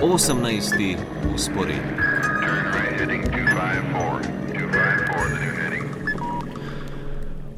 18. 0.00 0.96
usporedni. 1.34 2.10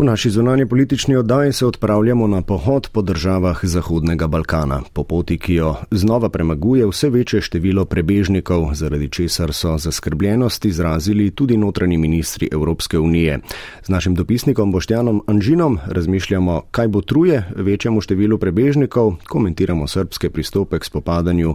V 0.02 0.04
naši 0.04 0.30
zunanji 0.30 0.66
politični 0.66 1.16
oddaji 1.16 1.52
se 1.52 1.66
odpravljamo 1.66 2.26
na 2.26 2.42
pohod 2.42 2.88
po 2.92 3.02
državah 3.02 3.60
Zahodnega 3.62 4.26
Balkana, 4.26 4.80
po 4.92 5.04
poti, 5.04 5.38
ki 5.38 5.54
jo 5.54 5.74
znova 5.90 6.28
premaguje 6.28 6.86
vse 6.86 7.10
večje 7.10 7.40
število 7.40 7.84
prebežnikov, 7.84 8.74
zaradi 8.74 9.08
česar 9.08 9.52
so 9.52 9.78
zaskrbljenost 9.78 10.64
izrazili 10.64 11.30
tudi 11.30 11.56
notranji 11.56 11.98
ministri 11.98 12.48
Evropske 12.52 12.98
unije. 12.98 13.38
Z 13.82 13.88
našim 13.88 14.14
dopisnikom 14.14 14.72
Boštjanom 14.72 15.22
Anžinom 15.26 15.78
razmišljamo, 15.86 16.62
kaj 16.70 16.88
bo 16.88 17.00
truje 17.00 17.44
večjemu 17.56 18.00
številu 18.00 18.38
prebežnikov, 18.38 19.14
komentiramo 19.28 19.86
srpske 19.86 20.30
pristope 20.30 20.78
k 20.78 20.84
spopadanju 20.84 21.54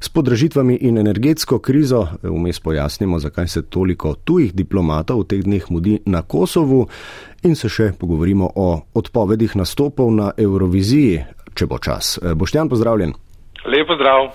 s 0.00 0.08
podražitvami 0.08 0.74
in 0.80 0.98
energetsko 0.98 1.58
krizo, 1.58 2.06
vmes 2.22 2.60
pojasnimo, 2.60 3.18
zakaj 3.18 3.48
se 3.48 3.62
toliko 3.62 4.14
tujih 4.14 4.54
diplomatov 4.54 5.20
v 5.20 5.24
teh 5.24 5.44
dneh 5.44 5.70
mudi 5.70 6.00
na 6.06 6.22
Kosovu 6.22 6.88
in 7.44 7.56
se 7.56 7.68
še 7.68 7.92
pogovorimo 7.98 8.48
o 8.56 8.68
odpovedih 8.96 9.56
nastopov 9.60 10.10
na 10.14 10.30
Euroviziji, 10.36 11.20
če 11.54 11.68
bo 11.68 11.78
čas. 11.78 12.16
Eh, 12.22 12.32
Boštjan, 12.34 12.70
pozdravljen. 12.72 13.12
Lepo 13.64 13.96
zdrav. 13.96 14.26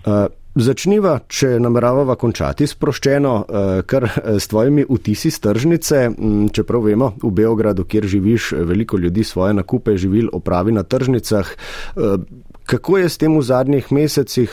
Uh, 0.00 0.28
začniva, 0.56 1.18
če 1.28 1.58
nameravava 1.60 2.14
končati 2.16 2.64
sproščeno, 2.68 3.32
uh, 3.40 3.72
kar 3.84 4.06
s 4.40 4.48
tvojimi 4.48 4.86
vtisi 4.88 5.32
stržnice, 5.32 6.06
um, 6.14 6.46
čeprav 6.48 6.86
vemo, 6.88 7.10
v 7.20 7.32
Beogradu, 7.42 7.84
kjer 7.84 8.08
živiš, 8.08 8.54
veliko 8.68 8.96
ljudi 8.96 9.24
svoje 9.24 9.58
nakupe 9.60 9.98
živil 10.00 10.30
opravi 10.32 10.72
na 10.72 10.82
tržnicah. 10.82 11.52
Kako 12.70 12.98
je 13.02 13.08
s 13.10 13.18
tem 13.18 13.34
v 13.34 13.42
zadnjih 13.42 13.88
mesecih, 13.92 14.52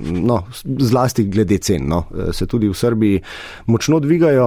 no, 0.00 0.38
zlasti 0.64 1.26
glede 1.28 1.58
cen, 1.60 1.84
no, 1.84 2.06
se 2.32 2.46
tudi 2.48 2.70
v 2.70 2.74
Srbiji 2.74 3.22
močno 3.68 4.00
dvigajo, 4.00 4.46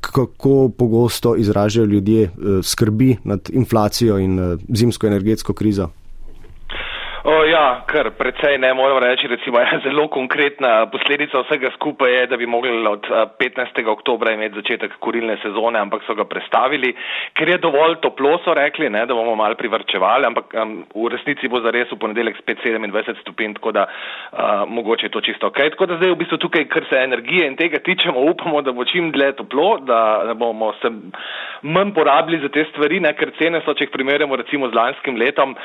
kako 0.00 0.70
pogosto 0.78 1.36
izražajo 1.36 1.86
ljudje 1.86 2.22
eh, 2.22 2.30
skrbi 2.62 3.16
nad 3.24 3.50
inflacijo 3.52 4.18
in 4.18 4.38
eh, 4.38 4.56
zimsko 4.68 5.06
energetsko 5.06 5.52
krizo? 5.52 5.88
O, 7.24 7.32
ja, 7.44 7.82
kar 7.90 8.12
precej 8.14 8.60
ne 8.62 8.68
moram 8.78 9.00
reči, 9.02 9.26
recimo 9.26 9.58
ja, 9.62 9.80
zelo 9.82 10.06
konkretna 10.08 10.86
posledica 10.86 11.42
vsega 11.42 11.70
skupaj 11.74 12.12
je, 12.14 12.26
da 12.30 12.36
bi 12.36 12.46
mogli 12.46 12.70
od 12.86 13.06
15. 13.40 13.82
oktobra 13.90 14.32
imeti 14.32 14.54
začetek 14.54 14.94
kurilne 15.02 15.34
sezone, 15.42 15.80
ampak 15.80 16.06
so 16.06 16.14
ga 16.14 16.24
prestavili, 16.24 16.94
ker 17.34 17.50
je 17.50 17.58
dovolj 17.58 17.98
toplo, 18.04 18.36
so 18.44 18.54
rekli, 18.54 18.90
ne, 18.90 19.02
da 19.06 19.18
bomo 19.18 19.34
mal 19.34 19.56
privrčevali, 19.58 20.30
ampak 20.30 20.54
um, 20.54 20.76
v 20.94 21.10
resnici 21.10 21.50
bo 21.50 21.60
zares 21.64 21.90
v 21.90 21.98
ponedeljek 21.98 22.38
spet 22.38 22.62
27 22.62 23.20
stopinj, 23.24 23.58
tako 23.58 23.74
da 23.74 23.88
uh, 23.88 24.62
mogoče 24.70 25.06
je 25.06 25.14
to 25.16 25.20
čisto 25.20 25.50
ok. 25.50 25.58
Tako 25.74 25.90
da 25.90 25.98
zdaj 25.98 26.14
v 26.14 26.20
bistvu 26.22 26.38
tukaj, 26.46 26.68
kar 26.70 26.86
se 26.86 27.02
energije 27.02 27.50
in 27.50 27.58
tega 27.58 27.82
tičemo, 27.82 28.28
upamo, 28.30 28.62
da 28.62 28.72
bo 28.72 28.86
čim 28.86 29.10
dlje 29.10 29.32
toplo, 29.42 29.78
da, 29.82 30.22
da 30.30 30.34
bomo 30.38 30.72
se 30.82 30.92
manj 31.62 31.94
porabili 31.98 32.38
za 32.46 32.48
te 32.48 32.66
stvari, 32.70 33.00
ne, 33.02 33.14
ker 33.18 33.34
cene 33.42 33.62
so, 33.66 33.74
če 33.74 33.88
jih 33.88 33.94
primerjamo 33.94 34.38
recimo 34.38 34.70
z 34.70 34.78
lanskim 34.78 35.18
letom, 35.18 35.56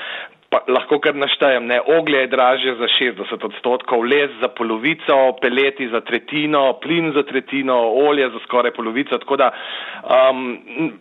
pa 0.54 0.60
lahko 0.70 1.00
kar 1.02 1.16
naštejem, 1.18 1.66
ne, 1.66 1.80
oglje 1.82 2.20
je 2.22 2.30
dražje 2.30 2.76
za 2.78 2.88
60 2.94 3.46
odstotkov, 3.48 4.04
les 4.06 4.30
za 4.42 4.52
polovico, 4.54 5.16
peleti 5.42 5.88
za 5.90 6.02
tretjino, 6.06 6.78
plin 6.84 7.10
za 7.16 7.24
tretjino, 7.26 7.78
olje 8.06 8.28
za 8.30 8.42
skoraj 8.44 8.72
polovico, 8.78 9.18
tako 9.18 9.38
da 9.42 9.50
um, 9.50 10.44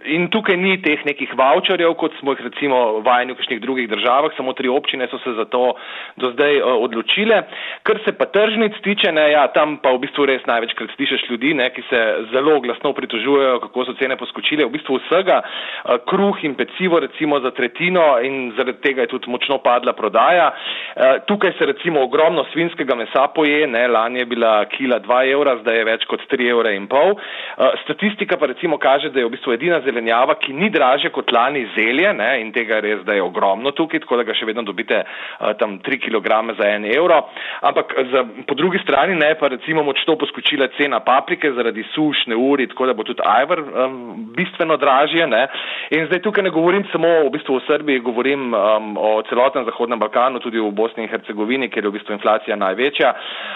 in 0.08 0.30
tukaj 0.32 0.56
ni 0.56 0.78
teh 0.82 1.04
nekih 1.04 1.34
voucherjev, 1.36 1.92
kot 2.00 2.16
smo 2.20 2.32
jih 2.32 2.46
recimo 2.48 2.78
vajeni 3.04 3.34
v 3.34 3.40
kakšnih 3.42 3.60
drugih 3.60 3.90
državah, 3.92 4.32
samo 4.36 4.54
tri 4.56 4.72
občine 4.72 5.08
so 5.12 5.20
se 5.20 5.34
za 5.36 5.44
to 5.44 5.74
do 6.16 6.32
zdaj 6.32 6.56
uh, 6.62 6.80
odločile. 6.86 7.42
Kar 7.84 8.00
se 8.06 8.16
pa 8.16 8.30
tržnic 8.32 8.80
tiče, 8.80 9.12
ne, 9.12 9.28
ja, 9.34 9.44
tam 9.52 9.76
pa 9.84 9.92
v 9.92 10.00
bistvu 10.06 10.30
res 10.32 10.48
največkrat 10.48 10.96
slišiš 10.96 11.26
ljudi, 11.28 11.52
ne, 11.60 11.68
ki 11.76 11.84
se 11.90 12.00
zelo 12.32 12.56
glasno 12.64 12.94
pritožujejo, 12.96 13.60
kako 13.66 13.84
so 13.84 13.98
cene 14.00 14.16
poskočile, 14.16 14.64
v 14.64 14.78
bistvu 14.78 14.96
vsega, 15.04 15.42
uh, 15.44 16.00
kruh 16.08 16.40
in 16.48 16.56
pecivo 16.56 17.04
recimo 17.04 17.42
za 17.44 17.52
tretjino 17.52 18.16
in 18.24 18.54
zaradi 18.56 18.80
tega 18.80 19.04
je 19.04 19.12
tudi 19.12 19.28
moč 19.28 19.41
močno 19.42 19.58
padla 19.58 19.92
prodaja. 19.92 20.52
Eh, 20.96 21.18
tukaj 21.26 21.52
se 21.58 21.66
recimo 21.66 22.02
ogromno 22.02 22.44
svinskega 22.52 22.94
mesa 22.94 23.28
poje, 23.34 23.66
ne, 23.66 23.88
lani 23.88 24.18
je 24.18 24.26
bila 24.26 24.64
kila 24.64 25.00
2 25.00 25.32
evra, 25.32 25.56
zdaj 25.62 25.76
je 25.76 25.84
več 25.84 26.04
kot 26.04 26.20
3 26.30 26.50
evra 26.50 26.70
in 26.70 26.86
pol. 26.86 27.16
Eh, 27.16 27.70
statistika 27.84 28.36
pa 28.36 28.46
recimo 28.46 28.78
kaže, 28.78 29.10
da 29.10 29.20
je 29.20 29.26
v 29.26 29.30
bistvu 29.30 29.52
edina 29.52 29.80
zelenjava, 29.80 30.34
ki 30.34 30.52
ni 30.52 30.70
draže 30.70 31.10
kot 31.10 31.32
lani 31.32 31.66
zelje 31.74 32.12
ne, 32.12 32.40
in 32.40 32.52
tega 32.52 32.80
res, 32.80 33.02
da 33.04 33.14
je 33.14 33.22
ogromno 33.22 33.72
tukaj, 33.72 34.00
tako 34.00 34.20
da 34.20 34.22
ga 34.22 34.34
še 34.34 34.46
vedno 34.46 34.62
dobite 34.62 35.02
eh, 35.02 35.54
tam 35.58 35.78
3 35.80 35.98
kg 35.98 36.54
za 36.58 36.68
1 36.68 36.86
evro. 36.96 37.22
Ampak 37.62 37.94
za, 38.12 38.24
po 38.46 38.54
drugi 38.54 38.78
strani 38.84 39.16
ne, 39.16 39.34
pa 39.34 39.48
recimo 39.48 39.82
močno 39.82 40.16
poskočila 40.16 40.68
cena 40.76 41.00
paprike 41.00 41.52
zaradi 41.52 41.84
suš, 41.94 42.26
neuri, 42.26 42.68
tako 42.68 42.86
da 42.86 42.94
bo 42.94 43.04
tudi 43.04 43.22
ajvar 43.24 43.60
um, 43.60 44.28
bistveno 44.36 44.76
dražje. 44.76 45.26
Ne. 45.26 45.46
In 45.90 46.06
zdaj 46.06 46.22
tukaj 46.22 46.44
ne 46.44 46.50
govorim 46.50 46.84
samo 46.92 47.08
v 47.26 47.32
bistvu 47.32 47.56
o 47.56 47.64
Srbiji, 47.66 48.04
govorim 48.04 48.52
um, 48.54 48.96
o 49.00 49.22
celotnem 49.32 49.64
Zahodnem 49.64 49.98
Balkanu, 49.98 50.40
tudi 50.44 50.60
v 50.60 50.68
Bosni 50.76 51.06
in 51.06 51.10
Hercegovini, 51.10 51.70
kjer 51.72 51.88
je 51.88 51.90
v 51.90 51.96
bistvu 51.96 52.18
inflacija 52.18 52.56
največja. 52.60 53.14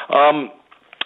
Um, 0.08 0.46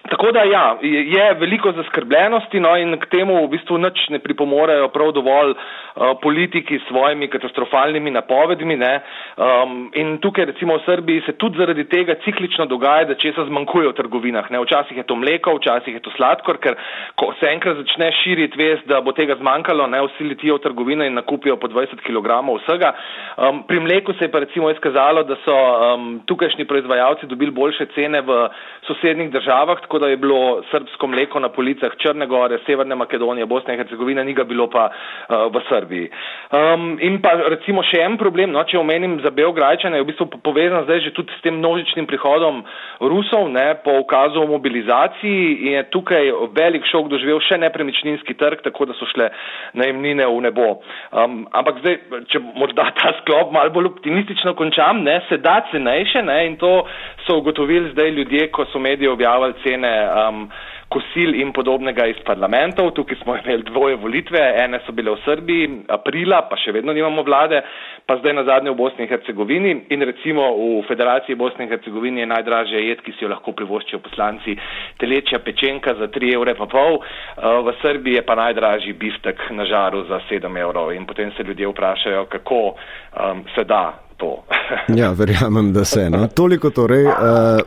Tako 0.09 0.33
da 0.33 0.43
ja, 0.43 0.79
je 0.83 1.35
veliko 1.35 1.73
zaskrbljenosti 1.73 2.61
no, 2.61 2.73
in 2.77 2.97
k 2.97 3.07
temu 3.13 3.35
v 3.45 3.51
bistvu 3.53 3.77
nič 3.79 4.07
ne 4.09 4.19
pripomorejo 4.19 4.89
prav 4.89 5.11
dovolj 5.13 5.51
uh, 5.53 6.17
politiki 6.23 6.79
s 6.79 6.87
svojimi 6.89 7.29
katastrofalnimi 7.29 8.11
napovedmi. 8.11 8.79
Um, 8.81 9.91
in 9.95 10.17
tukaj 10.25 10.45
recimo 10.49 10.79
v 10.79 10.85
Srbiji 10.87 11.23
se 11.27 11.33
tudi 11.37 11.59
zaradi 11.59 11.85
tega 11.85 12.17
ciklično 12.25 12.65
dogaja, 12.67 13.05
da 13.05 13.15
česa 13.15 13.45
zmanjkuje 13.45 13.89
v 13.89 13.97
trgovinah. 13.99 14.49
Ne. 14.51 14.63
Včasih 14.65 14.97
je 14.97 15.05
to 15.05 15.17
mleko, 15.21 15.59
včasih 15.59 15.95
je 15.95 16.01
to 16.01 16.11
sladkor, 16.17 16.57
ker 16.65 16.79
ko 17.21 17.35
se 17.41 17.53
enkrat 17.53 17.77
začne 17.77 18.09
širiti 18.23 18.57
vest, 18.57 18.89
da 18.89 19.03
bo 19.05 19.13
tega 19.13 19.37
zmanjkalo, 19.37 19.85
ne 19.87 20.01
vsi 20.07 20.31
letijo 20.33 20.57
v 20.57 20.65
trgovine 20.65 21.11
in 21.13 21.21
nakupijo 21.21 21.59
po 21.61 21.69
20 21.69 22.01
kg 22.01 22.41
vsega. 22.57 22.95
Um, 23.37 23.63
pri 23.69 23.85
mleku 23.85 24.17
se 24.17 24.25
je 24.25 24.33
pa 24.33 24.41
recimo 24.41 24.71
izkazalo, 24.73 25.29
da 25.29 25.37
so 25.45 25.53
um, 25.53 26.23
tukajšnji 26.25 26.65
proizvajalci 26.65 27.29
dobili 27.29 27.53
boljše 27.53 27.93
cene 27.93 28.25
v 28.25 28.49
sosednjih 28.89 29.31
državah 29.31 29.90
tako 29.91 29.99
da 29.99 30.09
je 30.09 30.17
bilo 30.17 30.63
srbsko 30.71 31.07
mleko 31.07 31.41
na 31.41 31.49
policah 31.49 31.91
Črne 31.99 32.27
gore, 32.27 32.59
Severne 32.67 32.95
Makedonije, 32.95 33.47
Bosne 33.47 33.75
in 33.75 33.81
Hercegovine, 33.81 34.25
ni 34.25 34.35
ga 34.35 34.45
bilo 34.45 34.69
pa 34.71 34.87
uh, 34.87 35.51
v 35.51 35.63
Srbiji. 35.69 36.11
Um, 36.55 36.99
in 37.03 37.19
pa 37.23 37.33
recimo 37.51 37.83
še 37.83 37.99
en 38.05 38.15
problem, 38.19 38.53
no, 38.55 38.63
če 38.63 38.79
omenim 38.79 39.19
za 39.25 39.33
Beograjčane, 39.35 39.99
je 39.99 40.05
v 40.05 40.09
bistvu 40.13 40.29
povezan 40.47 40.87
zdaj 40.87 41.01
že 41.01 41.11
tudi 41.17 41.35
s 41.35 41.43
tem 41.43 41.59
množičnim 41.59 42.07
prihodom 42.07 42.63
Rusov 43.03 43.49
ne, 43.51 43.75
po 43.83 43.97
ukazu 43.99 44.45
o 44.45 44.47
mobilizaciji 44.47 45.67
in 45.67 45.75
je 45.81 45.83
tukaj 45.91 46.31
velik 46.55 46.87
šok 46.87 47.11
doživel 47.11 47.43
še 47.43 47.59
nepremičninski 47.59 48.39
trg, 48.39 48.63
tako 48.63 48.87
da 48.87 48.95
so 48.95 49.11
šle 49.11 49.27
najemnine 49.75 50.29
v 50.31 50.39
nebo. 50.47 50.69
Um, 51.11 51.49
ampak 51.51 51.83
zdaj, 51.83 51.99
če 52.31 52.45
morda 52.55 52.93
ta 52.95 53.17
sklop 53.25 53.51
malo 53.51 53.75
bolj 53.75 53.91
optimistično 53.97 54.55
končam, 54.55 55.03
ne, 55.03 55.19
se 55.27 55.43
da 55.43 55.65
cenejše 55.73 56.23
ne, 56.23 56.39
in 56.47 56.57
to 56.63 56.87
so 57.27 57.41
ugotovili 57.43 57.91
zdaj 57.91 58.15
ljudje, 58.15 58.47
ko 58.55 58.71
so 58.71 58.79
mediji 58.79 59.11
objavili 59.11 59.59
cene 59.67 59.80
um, 59.89 60.45
kosil 60.91 61.37
in 61.39 61.53
podobnega 61.55 62.07
iz 62.11 62.19
parlamentov. 62.27 62.91
Tukaj 62.99 63.21
smo 63.23 63.37
imeli 63.41 63.63
dvoje 63.63 63.97
volitve, 63.97 64.41
ene 64.65 64.81
so 64.87 64.93
bile 64.93 65.15
v 65.15 65.23
Srbiji, 65.25 65.71
aprila, 65.89 66.43
pa 66.51 66.59
še 66.59 66.75
vedno 66.75 66.93
nimamo 66.93 67.23
vlade, 67.27 67.63
pa 68.07 68.19
zdaj 68.19 68.35
na 68.35 68.45
zadnje 68.49 68.75
v 68.75 68.81
Bosni 68.81 69.07
in 69.07 69.11
Hercegovini. 69.13 69.77
In 69.95 70.03
recimo 70.03 70.51
v 70.59 70.83
Federaciji 70.91 71.39
Bosne 71.39 71.67
in 71.67 71.73
Hercegovine 71.73 72.25
je 72.25 72.33
najdražja 72.35 72.83
jed, 72.83 73.05
ki 73.07 73.15
si 73.15 73.25
jo 73.25 73.31
lahko 73.31 73.55
privoščijo 73.55 74.03
poslanci, 74.03 74.59
telečja 74.99 75.41
pečenka 75.47 75.95
za 75.95 76.11
3 76.11 76.35
evre 76.35 76.57
pa 76.59 76.67
pol, 76.67 76.99
uh, 76.99 77.63
v 77.67 77.77
Srbiji 77.81 78.21
je 78.21 78.27
pa 78.27 78.39
najdražji 78.43 78.99
biftek 78.99 79.47
na 79.55 79.69
žaru 79.71 80.05
za 80.11 80.21
7 80.31 80.51
evrov. 80.59 80.93
In 80.93 81.07
potem 81.07 81.31
se 81.37 81.47
ljudje 81.47 81.71
vprašajo, 81.71 82.27
kako 82.27 82.63
um, 82.75 83.45
se 83.55 83.65
da 83.65 84.10
to. 84.21 84.45
ja, 85.01 85.11
verjamem, 85.13 85.73
da 85.73 85.85
se. 85.85 86.11
No. 86.11 86.27
Toliko 86.35 86.71
torej 86.71 87.07
uh, 87.07 87.15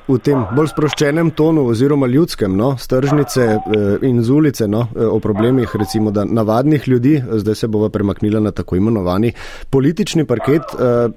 v 0.07 0.19
tem 0.23 0.45
bolj 0.55 0.71
sproščenem 0.73 1.31
tonu 1.37 1.65
oziroma 1.71 2.07
ljudskem, 2.07 2.55
no, 2.57 2.73
stržnice 2.79 3.47
uh, 3.57 4.05
in 4.05 4.21
z 4.23 4.31
ulice, 4.31 4.67
no, 4.67 4.85
uh, 4.93 5.07
o 5.15 5.19
problemih 5.23 5.75
recimo 5.79 6.11
da 6.11 6.25
navadnih 6.25 6.87
ljudi, 6.87 7.17
zdaj 7.43 7.55
se 7.55 7.67
bova 7.67 7.89
premaknila 7.89 8.39
na 8.39 8.51
tako 8.51 8.77
imenovani 8.79 9.33
politični 9.69 10.25
parket. 10.29 10.75
Uh, 10.77 11.11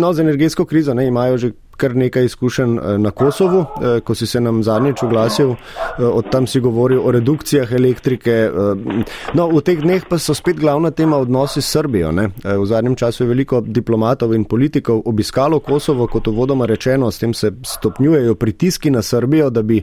no, 0.00 0.12
z 0.12 0.26
energetsko 0.26 0.64
krizo 0.64 0.94
ne 0.94 1.06
imajo 1.06 1.38
že 1.38 1.52
kar 1.80 1.96
nekaj 1.96 2.24
izkušenj 2.28 2.76
eh, 2.76 2.98
na 2.98 3.10
Kosovu, 3.10 3.60
eh, 3.60 4.00
ko 4.04 4.14
si 4.14 4.26
se 4.26 4.40
nam 4.40 4.62
zadnjič 4.62 5.02
oglasil, 5.02 5.50
eh, 5.52 6.04
od 6.04 6.30
tam 6.30 6.46
si 6.46 6.60
govoril 6.60 7.00
o 7.04 7.10
redukcijah 7.10 7.72
elektrike. 7.72 8.36
No, 9.34 9.48
v 9.48 9.60
teh 9.64 9.80
dneh 9.80 10.04
pa 10.08 10.18
so 10.18 10.34
spet 10.34 10.60
glavna 10.60 10.90
tema 10.90 11.18
odnosi 11.18 11.62
s 11.62 11.72
Srbijo. 11.72 12.12
Ne? 12.12 12.28
V 12.44 12.66
zadnjem 12.66 12.96
času 12.96 13.24
je 13.24 13.28
veliko 13.28 13.60
diplomatov 13.60 14.34
in 14.34 14.44
politikov 14.44 15.02
obiskalo 15.04 15.60
Kosovo, 15.60 16.06
kot 16.06 16.28
uvodoma 16.28 16.66
rečeno, 16.66 17.10
s 17.10 17.18
tem 17.18 17.34
se 17.34 17.52
stopnjujejo 17.62 18.34
pritiski 18.34 18.90
na 18.90 19.02
Srbijo, 19.02 19.50
da 19.50 19.62
bi 19.62 19.82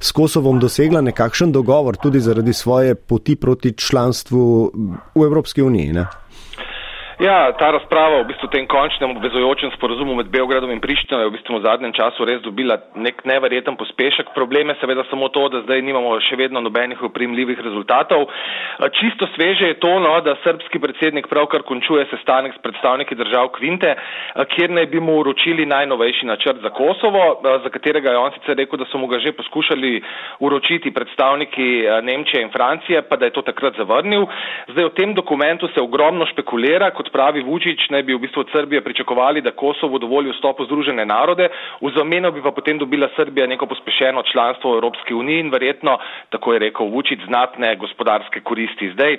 s 0.00 0.12
Kosovom 0.12 0.60
dosegla 0.60 1.00
nekakšen 1.00 1.52
dogovor 1.52 1.96
tudi 1.96 2.20
zaradi 2.20 2.52
svoje 2.52 2.94
poti 2.94 3.36
proti 3.36 3.72
članstvu 3.72 4.72
v 5.14 5.24
Evropski 5.24 5.62
uniji. 5.62 5.92
Ne? 5.92 6.06
Ja, 7.16 7.48
ta 7.56 7.70
razprava 7.72 8.18
v 8.20 8.28
bistvu 8.28 8.50
tem 8.52 8.66
končnem 8.68 9.14
obvezujočem 9.16 9.70
sporazumu 9.72 10.12
med 10.18 10.28
Beogradom 10.28 10.68
in 10.68 10.82
Prištino 10.84 11.22
je 11.22 11.28
v 11.30 11.32
bistvu 11.32 11.56
v 11.56 11.64
zadnjem 11.64 11.94
času 11.96 12.26
res 12.28 12.42
dobila 12.44 12.76
nek 12.92 13.24
neverjeten 13.24 13.72
pospešek. 13.72 14.34
Problem 14.36 14.68
je 14.68 14.76
seveda 14.82 15.00
samo 15.08 15.32
to, 15.32 15.46
da 15.48 15.62
zdaj 15.64 15.80
nimamo 15.80 16.12
še 16.20 16.36
vedno 16.36 16.60
nobenih 16.60 17.00
oprimljivih 17.08 17.56
rezultatov. 17.64 18.28
Čisto 19.00 19.24
sveže 19.32 19.70
je 19.72 19.78
to, 19.80 19.94
no, 19.96 20.12
da 20.20 20.36
srpski 20.44 20.76
predsednik 20.76 21.30
pravkar 21.32 21.64
končuje 21.64 22.04
sestanek 22.12 22.52
s 22.52 22.60
predstavniki 22.60 23.16
držav 23.16 23.48
Kvinte, 23.56 23.96
kjer 24.52 24.76
naj 24.76 24.90
bi 24.92 25.00
mu 25.00 25.16
uročili 25.24 25.64
najnovejši 25.64 26.28
načrt 26.28 26.60
za 26.60 26.68
Kosovo, 26.68 27.40
za 27.40 27.72
katerega 27.72 28.12
je 28.12 28.20
on 28.26 28.36
sicer 28.36 28.60
rekel, 28.60 28.76
da 28.76 28.90
so 28.92 29.00
mu 29.00 29.08
ga 29.08 29.22
že 29.24 29.32
poskušali 29.32 30.02
uročiti 30.44 30.92
predstavniki 30.92 31.88
Nemčije 32.04 32.44
in 32.44 32.52
Francije, 32.52 33.08
pa 33.08 33.16
da 33.16 33.32
je 33.32 33.36
to 33.40 33.46
takrat 33.48 33.80
zavrnil. 33.80 34.28
Zdaj 34.68 34.92
v 34.92 34.94
tem 35.00 35.16
dokumentu 35.16 35.72
se 35.72 35.80
ogromno 35.80 36.28
špekulira, 36.28 36.92
kot 36.92 37.05
pravi 37.12 37.42
Vučić, 37.42 37.88
naj 37.90 38.02
bi 38.02 38.14
v 38.14 38.18
bistvu 38.18 38.40
od 38.40 38.50
Srbije 38.52 38.80
pričakovali, 38.80 39.40
da 39.40 39.50
Kosovo 39.50 39.98
dovoli 39.98 40.32
vstop 40.32 40.60
v 40.60 40.64
Združene 40.64 41.06
narode, 41.06 41.48
v 41.80 41.92
zameno 41.96 42.30
bi 42.30 42.42
pa 42.42 42.50
potem 42.50 42.78
dobila 42.78 43.08
Srbija 43.16 43.46
neko 43.46 43.66
pospešeno 43.66 44.22
članstvo 44.32 44.72
v 44.72 44.76
Evropski 44.76 45.14
uniji 45.14 45.40
in 45.40 45.50
verjetno, 45.50 45.98
tako 46.30 46.52
je 46.52 46.58
rekel 46.58 46.86
Vučić, 46.86 47.20
znatne 47.26 47.76
gospodarske 47.76 48.40
koristi. 48.40 48.90
Zdaj, 48.92 49.16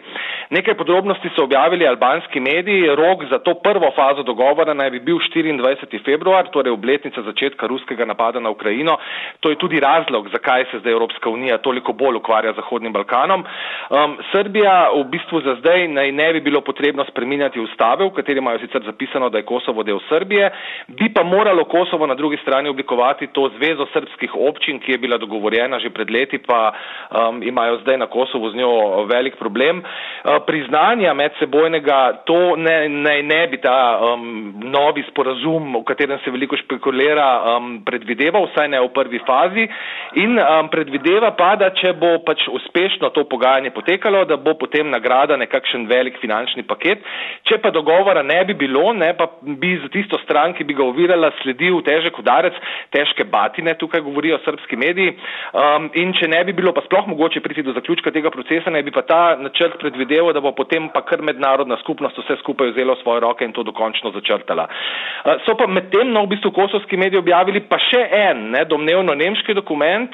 nekaj 0.50 0.74
podrobnosti 0.74 1.30
so 1.36 1.44
objavili 1.44 1.88
albanski 1.88 2.40
mediji, 2.40 2.96
rok 2.96 3.24
za 3.30 3.40
to 3.40 3.54
prvo 3.54 3.92
fazo 3.96 4.24
dogovora 4.24 4.74
naj 4.74 4.92
bi 4.92 5.00
bil 5.00 5.18
24. 5.18 6.06
februar, 6.06 6.48
torej 6.52 6.72
obletnica 6.72 7.22
začetka 7.22 7.68
ruskega 7.68 8.06
napada 8.06 8.40
na 8.40 8.50
Ukrajino. 8.50 8.98
To 9.40 9.50
je 9.50 9.56
tudi 9.56 9.80
razlog, 9.80 10.30
zakaj 10.30 10.66
se 10.72 10.80
zdaj 10.80 10.92
Evropska 10.92 11.30
unija 11.30 11.58
toliko 11.58 11.94
bolj 11.94 12.16
ukvarja 12.16 12.54
z 12.54 12.56
Zahodnim 12.56 12.94
Balkanom. 12.94 13.46
Um, 13.90 14.18
Srbija 14.32 14.90
v 14.96 15.04
bistvu 15.04 15.42
za 15.42 15.56
zdaj 15.60 15.88
naj 15.88 16.12
ne 16.12 16.34
bi 16.34 16.42
bilo 16.42 16.62
potrebno 16.62 17.06
spreminjati 17.10 17.60
ustave, 17.78 18.06
v 18.06 18.14
kateri 18.14 18.40
imajo 18.40 18.60
sicer 18.60 18.82
zapisano, 18.86 19.30
da 19.30 19.38
je 19.38 19.46
Kosovo 19.46 19.84
del 19.84 20.00
Srbije, 20.10 20.50
bi 20.88 21.14
pa 21.14 21.24
moralo 21.24 21.66
Kosovo 21.66 22.08
na 22.08 22.16
drugi 22.16 22.38
strani 22.42 22.70
oblikovati 22.70 23.28
to 23.28 23.52
zvezo 23.58 23.86
srpskih 23.94 24.32
občin, 24.36 24.80
ki 24.80 24.92
je 24.92 24.98
bila 24.98 25.18
dogovorjena 25.18 25.80
že 25.80 25.90
pred 25.90 26.10
leti, 26.10 26.38
pa 26.38 26.74
um, 26.74 27.44
imajo 27.44 27.78
zdaj 27.82 27.98
na 27.98 28.08
Kosovo 28.08 28.50
z 28.50 28.56
njo 28.56 29.06
velik 29.06 29.38
problem. 29.38 29.78
Uh, 29.78 30.42
priznanja 30.48 31.14
medsebojnega, 31.14 32.24
to 32.26 32.56
ne, 32.56 32.90
ne, 32.90 33.24
ne 33.24 33.48
bi 33.48 33.58
ta 33.62 34.00
um, 34.02 34.54
novi 34.64 35.04
sporazum, 35.12 35.76
v 35.78 35.84
katerem 35.84 36.20
se 36.24 36.32
veliko 36.32 36.58
špekulira, 36.58 37.58
um, 37.58 37.84
predvideval, 37.86 38.50
vsaj 38.50 38.68
ne 38.74 38.82
v 38.82 38.90
prvi 38.90 39.20
fazi. 39.28 39.68
In 40.16 40.40
um, 40.40 40.70
predvideva 40.74 41.32
pa, 41.38 41.54
da 41.56 41.70
če 41.70 41.94
bo 41.94 42.18
pač 42.26 42.48
uspešno 42.50 43.10
to 43.14 43.28
pogajanje 43.30 43.70
potekalo, 43.72 44.26
da 44.26 44.38
bo 44.38 44.58
potem 44.58 44.90
nagrada 44.90 45.38
nekakšen 45.38 45.86
velik 45.88 46.18
finančni 46.22 46.66
paket. 46.66 47.06
Če 47.46 47.62
pa 47.62 47.67
dogovora 47.72 48.24
ne 48.24 48.40
bi 48.46 48.54
bilo, 48.54 48.94
ne, 48.94 49.14
pa 49.18 49.28
bi 49.42 49.76
za 49.82 49.90
tisto 49.94 50.18
stran, 50.24 50.54
ki 50.54 50.64
bi 50.64 50.76
ga 50.78 50.86
ovirala, 50.86 51.32
sledil 51.42 51.82
težek 51.86 52.20
udarec, 52.20 52.58
težke 52.96 53.26
batine, 53.32 53.76
tukaj 53.80 54.02
govorijo 54.06 54.40
srpski 54.46 54.80
mediji. 54.80 55.16
Um, 55.54 55.90
in 55.94 56.14
če 56.18 56.30
ne 56.32 56.44
bi 56.48 56.56
bilo 56.58 56.74
pa 56.76 56.84
sploh 56.86 57.08
mogoče 57.08 57.42
priti 57.46 57.66
do 57.66 57.76
zaključka 57.78 58.12
tega 58.16 58.32
procesa, 58.34 58.74
ne 58.74 58.84
bi 58.84 58.94
pa 58.96 59.04
ta 59.08 59.22
načrt 59.40 59.80
predvideval, 59.82 60.34
da 60.34 60.44
bo 60.44 60.52
potem 60.58 60.90
pa 60.94 61.04
kar 61.08 61.22
mednarodna 61.22 61.78
skupnost 61.84 62.18
vse 62.22 62.40
skupaj 62.42 62.74
vzela 62.74 62.98
v 62.98 63.04
svoje 63.04 63.24
roke 63.26 63.46
in 63.46 63.54
to 63.54 63.64
dokončno 63.68 64.12
začrtala. 64.16 64.68
Uh, 64.68 65.38
so 65.46 65.58
pa 65.60 65.68
medtem 65.68 66.12
no, 66.14 66.26
v 66.26 66.36
bistvu 66.36 66.52
kosovski 66.56 66.98
mediji 66.98 67.22
objavili 67.22 67.64
pa 67.68 67.80
še 67.82 68.04
en, 68.22 68.50
ne, 68.56 68.66
domnevno 68.70 69.16
nemški 69.18 69.56
dokument, 69.58 70.14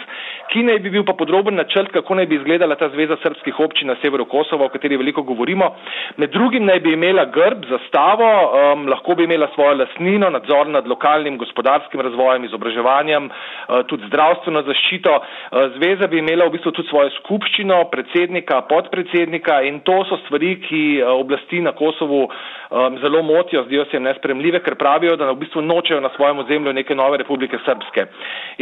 ki 0.51 0.63
naj 0.67 0.79
bi 0.83 0.93
bil 0.93 1.05
pa 1.07 1.15
podroben 1.17 1.57
načrt, 1.57 1.91
kako 1.93 2.17
naj 2.19 2.27
bi 2.29 2.37
izgledala 2.39 2.75
ta 2.79 2.89
zveza 2.93 3.17
srpskih 3.23 3.59
občin 3.59 3.89
na 3.89 3.95
severu 4.01 4.25
Kosova, 4.29 4.65
o 4.65 4.73
kateri 4.73 4.97
veliko 4.97 5.23
govorimo. 5.23 5.71
Med 6.17 6.33
drugim 6.33 6.65
naj 6.65 6.79
bi 6.85 6.93
imela 6.93 7.25
grb, 7.43 7.65
zastavo, 7.69 8.27
um, 8.73 8.87
lahko 8.87 9.15
bi 9.15 9.23
imela 9.23 9.47
svojo 9.53 9.75
lasnino, 9.81 10.29
nadzor 10.29 10.67
nad 10.67 10.87
lokalnim 10.87 11.37
gospodarskim 11.37 12.01
razvojem, 12.01 12.45
izobraževanjem, 12.45 13.29
uh, 13.29 13.83
tudi 13.87 14.07
zdravstveno 14.07 14.63
zaščito. 14.67 15.13
Uh, 15.13 15.59
zveza 15.77 16.07
bi 16.07 16.19
imela 16.19 16.47
v 16.47 16.55
bistvu 16.57 16.71
tudi 16.71 16.89
svojo 16.89 17.11
skupščino, 17.19 17.83
predsednika, 17.91 18.61
podpredsednika 18.69 19.61
in 19.67 19.81
to 19.87 20.03
so 20.09 20.19
stvari, 20.25 20.55
ki 20.67 20.83
uh, 21.01 21.13
oblasti 21.19 21.61
na 21.61 21.75
Kosovu 21.75 22.23
um, 22.27 22.97
zelo 23.01 23.23
motijo, 23.23 23.63
zdijo 23.63 23.85
se 23.85 23.97
jim 23.97 24.03
nespremljive, 24.07 24.63
ker 24.63 24.75
pravijo, 24.75 25.15
da 25.19 25.31
v 25.31 25.39
bistvu 25.43 25.61
nočejo 25.61 26.01
na 26.01 26.09
svojem 26.15 26.39
ozemlju 26.39 26.73
neke 26.73 26.95
nove 26.95 27.17
republike 27.17 27.59
srpske. 27.65 28.07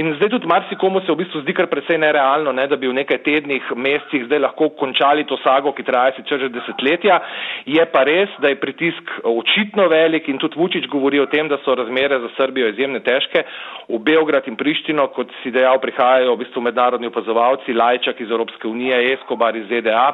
In 0.02 0.14
zdaj 0.16 0.30
tudi 0.36 0.48
marsikomu 0.48 1.02
se 1.06 1.12
v 1.12 1.20
bistvu 1.24 1.42
zdi 1.42 1.54
kar 1.54 1.68
precej 1.72 1.98
nerealno, 2.02 2.52
ne, 2.52 2.68
da 2.68 2.78
bi 2.78 2.90
v 2.90 2.98
nekaj 3.02 3.22
tednih, 3.26 3.72
mesecih 3.76 4.26
zdaj 4.26 4.44
lahko 4.48 4.70
končali 4.80 5.26
to 5.28 5.38
sago, 5.44 5.74
ki 5.76 5.84
traja 5.88 6.16
sicer 6.18 6.40
že 6.40 6.50
desetletja. 6.50 7.20
Je 7.66 7.86
pa 7.94 8.04
res, 8.08 8.30
da 8.42 8.52
je 8.52 8.60
pritisk 8.72 9.12
očitno 9.28 9.88
velik 9.92 10.28
in 10.32 10.40
tudi 10.40 10.60
Vučić 10.60 10.88
govori 10.88 11.20
o 11.20 11.28
tem, 11.28 11.48
da 11.52 11.58
so 11.66 11.76
razmere 11.76 12.20
za 12.20 12.30
Srbijo 12.38 12.72
izjemne 12.72 13.04
težke. 13.04 13.44
V 13.90 14.00
Beograd 14.00 14.48
in 14.48 14.56
Prištino, 14.56 15.08
kot 15.12 15.32
si 15.44 15.52
dejal, 15.52 15.80
prihajajo 15.84 16.36
v 16.36 16.44
bistvu 16.46 16.64
mednarodni 16.64 17.12
opazovalci, 17.12 17.74
Lajčak 17.74 18.22
iz 18.22 18.32
Evropske 18.32 18.68
unije, 18.68 19.14
Eskobar 19.14 19.56
iz 19.56 19.68
ZDA. 19.68 20.08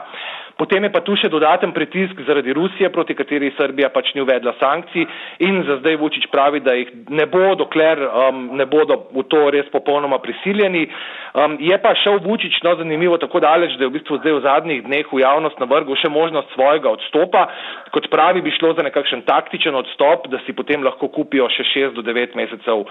Potem 0.58 0.84
je 0.84 0.90
pa 0.90 1.04
tu 1.06 1.14
še 1.14 1.30
dodaten 1.30 1.70
pritisk 1.70 2.18
zaradi 2.26 2.54
Rusije, 2.58 2.90
proti 2.90 3.14
kateri 3.14 3.52
Srbija 3.54 3.92
pač 3.94 4.10
ni 4.18 4.24
uvedla 4.26 4.56
sankcij 4.58 5.06
in 5.46 5.62
za 5.68 5.78
zdaj 5.84 6.00
Vučić 6.02 6.26
pravi, 6.34 6.64
da 6.66 6.74
jih 6.74 6.90
ne 7.14 7.28
bo, 7.30 7.54
dokler 7.60 8.02
um, 8.02 8.58
ne 8.58 8.66
bodo 8.66 9.04
v 9.14 9.22
to 9.30 9.44
res 9.54 9.70
popolnoma 9.70 10.18
prisiljeni. 10.18 10.88
Um, 11.38 11.60
je 11.62 11.78
pa 11.78 11.94
šel 12.02 12.18
Vučić, 12.26 12.58
no 12.66 12.74
zanimivo, 12.80 13.20
tako 13.22 13.40
daleč, 13.46 13.78
da 13.78 13.86
je 13.86 13.92
v 13.92 13.98
bistvu 14.00 14.18
zdaj 14.18 14.34
v 14.34 14.44
zadnjih 14.48 14.82
dneh 14.88 15.14
v 15.14 15.22
javnost 15.22 15.62
navrgel 15.62 16.00
še 16.02 16.10
možnost 16.10 16.50
svojega 16.56 16.90
odstopa. 16.90 17.46
Kot 17.94 18.10
pravi, 18.10 18.42
bi 18.48 18.56
šlo 18.56 18.74
za 18.78 18.86
nekakšen 18.88 19.26
taktičen 19.28 19.76
odstop, 19.76 20.28
da 20.32 20.40
si 20.46 20.56
potem 20.56 20.84
lahko 20.88 21.12
kupijo 21.12 21.50
še 21.52 21.68
6 21.68 22.00
do 22.00 22.06
9 22.06 22.36
mesecev 22.40 22.84
uh, 22.84 22.88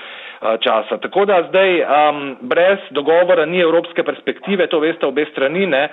časa. 0.60 1.00
Tako 1.00 1.24
da 1.28 1.40
zdaj 1.48 1.80
um, 1.80 2.22
brez 2.52 2.84
dogovora 2.96 3.46
ni 3.48 3.62
evropske 3.64 4.04
perspektive, 4.04 4.68
to 4.68 4.80
veste 4.84 5.08
obe 5.08 5.24
strani, 5.32 5.66
ne. 5.66 5.84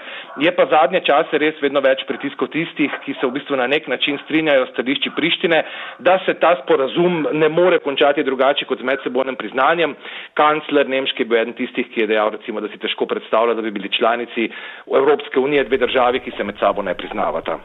je 0.43 0.51
pa 0.51 0.65
zadnje 0.71 1.03
čase 1.07 1.39
res 1.39 1.59
vedno 1.63 1.81
več 1.83 2.03
pritiskov 2.09 2.51
tistih, 2.53 2.91
ki 3.05 3.15
se 3.19 3.27
v 3.27 3.35
bistvu 3.37 3.59
na 3.59 3.67
nek 3.71 3.87
način 3.87 4.19
strinjajo 4.25 4.67
s 4.67 4.73
stališči 4.73 5.13
Prištine, 5.15 5.63
da 5.99 6.19
se 6.25 6.33
ta 6.41 6.55
sporazum 6.63 7.27
ne 7.33 7.49
more 7.49 7.79
končati 7.79 8.23
drugače 8.23 8.65
kot 8.65 8.81
z 8.81 8.89
medsebojnim 8.89 9.35
priznanjem. 9.39 9.95
Kancler 10.33 10.89
Nemški 10.89 11.23
je 11.23 11.29
bil 11.29 11.41
eden 11.41 11.53
tistih, 11.57 11.87
ki 11.93 12.03
je 12.03 12.09
dejal, 12.15 12.33
recimo, 12.35 12.61
da 12.61 12.71
si 12.71 12.81
težko 12.81 13.05
predstavlja, 13.05 13.53
da 13.53 13.61
bi 13.61 13.71
bili 13.71 13.91
članici 13.93 14.49
Evropske 14.87 15.39
unije 15.39 15.63
dve 15.69 15.77
državi, 15.85 16.19
ki 16.19 16.35
se 16.37 16.43
med 16.43 16.59
sabo 16.59 16.81
ne 16.81 16.97
priznavata. 16.97 17.59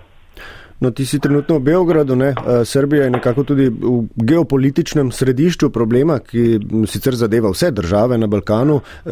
No, 0.81 0.91
ti 0.91 1.07
si 1.07 1.19
trenutno 1.19 1.59
v 1.59 1.63
Beogradu, 1.63 2.15
ne? 2.17 2.29
Eh, 2.29 2.65
Srbija 2.65 3.05
je 3.05 3.11
nekako 3.11 3.45
tudi 3.45 3.67
v 3.69 4.07
geopolitičnem 4.15 5.11
središču 5.13 5.71
problema, 5.71 6.21
ki 6.23 6.61
sicer 6.87 7.17
zadeva 7.19 7.51
vse 7.51 7.71
države 7.71 8.19
na 8.19 8.27
Balkanu. 8.27 8.79
Eh, 8.79 9.11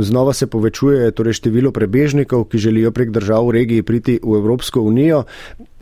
znova 0.00 0.32
se 0.32 0.46
povečuje 0.46 1.10
torej 1.10 1.38
število 1.38 1.70
prebežnikov, 1.70 2.48
ki 2.50 2.58
želijo 2.58 2.90
prek 2.90 3.10
držav 3.10 3.46
v 3.46 3.50
regiji 3.50 3.82
priti 3.82 4.18
v 4.22 4.36
Evropsko 4.36 4.82
unijo. 4.82 5.24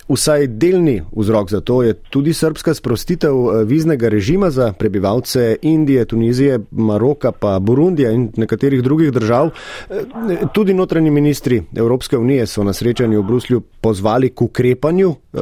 Vsaj 0.08 0.46
delni 0.46 1.02
vzrok 1.16 1.50
za 1.50 1.60
to 1.60 1.82
je 1.82 1.94
tudi 1.94 2.34
srpska 2.34 2.74
sprostitev 2.74 3.32
eh, 3.32 3.64
viznega 3.64 4.08
režima 4.08 4.50
za 4.50 4.72
prebivalce 4.72 5.56
Indije, 5.62 6.04
Tunizije, 6.04 6.58
Maroka, 6.70 7.32
pa 7.32 7.58
Burundija 7.58 8.10
in 8.10 8.28
nekaterih 8.36 8.82
drugih 8.82 9.12
držav. 9.12 9.50
Eh, 9.90 9.96
tudi 10.52 10.74
notranji 10.74 11.10
ministri 11.10 11.62
Evropske 11.76 12.18
unije 12.18 12.46
so 12.46 12.64
na 12.64 12.72
srečanju 12.72 13.20
v 13.20 13.24
Bruslju 13.24 13.60
pozvali 13.80 14.30
k 14.30 14.42
ukrepanju, 14.42 15.14
eh, 15.32 15.38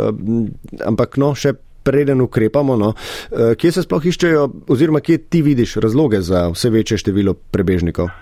ampak 0.86 1.16
no, 1.16 1.34
še 1.34 1.52
preden 1.82 2.20
ukrepamo, 2.20 2.76
no, 2.76 2.92
kje 3.58 3.72
se 3.72 3.82
sploh 3.82 4.04
iščejo 4.06 4.44
oziroma 4.70 5.00
kje 5.02 5.18
ti 5.18 5.42
vidiš 5.42 5.80
razloge 5.82 6.20
za 6.22 6.46
vse 6.54 6.70
večje 6.70 6.98
število 7.02 7.34
prebežnikov? 7.34 8.21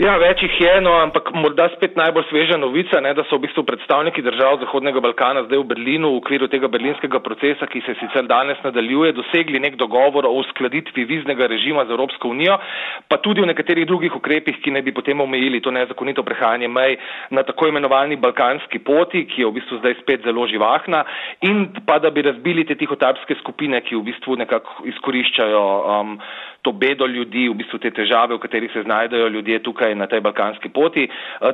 Ja, 0.00 0.14
več 0.16 0.40
jih 0.40 0.54
je, 0.56 0.70
no, 0.80 0.94
ampak 1.04 1.26
morda 1.36 1.66
spet 1.74 1.98
najbolj 2.00 2.24
sveža 2.30 2.56
novica, 2.56 2.96
ne, 3.04 3.10
da 3.12 3.26
so 3.28 3.36
v 3.36 3.44
bistvu 3.44 3.60
predstavniki 3.68 4.22
držav 4.24 4.62
Zahodnega 4.62 5.02
Balkana 5.04 5.42
zdaj 5.44 5.60
v 5.60 5.66
Berlinu 5.68 6.14
v 6.14 6.20
okviru 6.22 6.48
tega 6.48 6.70
berlinskega 6.72 7.20
procesa, 7.20 7.68
ki 7.68 7.82
se 7.84 7.92
sicer 8.00 8.24
danes 8.24 8.56
nadaljuje, 8.64 9.12
dosegli 9.18 9.60
nek 9.60 9.76
dogovor 9.76 10.24
o 10.24 10.32
uskladitvi 10.40 11.04
viznega 11.10 11.44
režima 11.44 11.84
z 11.84 11.92
Evropsko 11.92 12.30
unijo, 12.32 12.56
pa 13.04 13.18
tudi 13.20 13.44
o 13.44 13.48
nekaterih 13.50 13.84
drugih 13.90 14.16
ukrepih, 14.16 14.62
ki 14.64 14.72
ne 14.72 14.80
bi 14.80 14.94
potem 14.96 15.20
omejili 15.20 15.60
to 15.60 15.68
nezakonito 15.68 16.24
prehajanje 16.24 16.72
mej 16.72 16.96
na 17.28 17.44
tako 17.44 17.68
imenovani 17.68 18.16
balkanski 18.16 18.80
poti, 18.80 19.26
ki 19.28 19.44
je 19.44 19.50
v 19.50 19.58
bistvu 19.60 19.82
zdaj 19.82 19.98
spet 20.00 20.24
zelo 20.24 20.48
živahna, 20.48 21.04
in 21.44 21.68
pa 21.84 21.98
da 22.00 22.08
bi 22.08 22.24
razbili 22.24 22.64
te 22.64 22.78
tihotapske 22.80 23.36
skupine, 23.44 23.84
ki 23.84 24.00
v 24.00 24.08
bistvu 24.08 24.40
nekako 24.40 24.88
izkoriščajo 24.88 25.62
um, 26.00 26.16
to 26.62 26.72
bedo 26.72 27.06
ljudi, 27.10 27.48
v 27.50 27.58
bistvu 27.58 27.78
te 27.82 27.90
težave, 27.90 28.36
v 28.36 28.42
katerih 28.42 28.70
se 28.72 28.84
znajdejo 28.86 29.28
ljudje 29.34 29.58
tukaj 29.66 29.81
tukaj 29.82 29.94
na 29.98 30.06
tej 30.06 30.20
balkanski 30.22 30.68
poti. 30.70 31.08